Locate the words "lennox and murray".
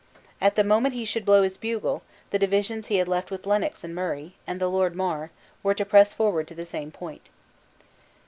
3.45-4.33